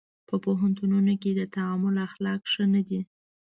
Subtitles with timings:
[0.27, 3.01] په پوهنتونونو کې د تعامل اخلاق ښه نه دي.